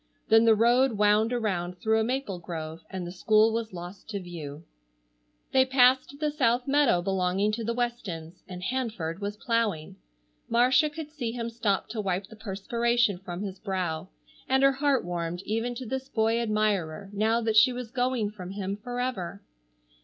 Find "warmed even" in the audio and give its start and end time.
15.05-15.75